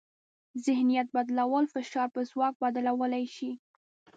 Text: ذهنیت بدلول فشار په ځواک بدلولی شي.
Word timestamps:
ذهنیت 0.65 1.07
بدلول 1.15 1.65
فشار 1.73 2.07
په 2.15 2.21
ځواک 2.29 2.53
بدلولی 2.61 3.25
شي. 3.35 3.51